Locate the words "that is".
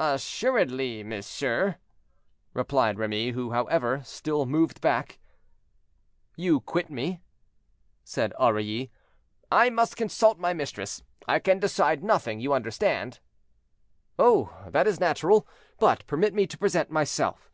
14.66-14.98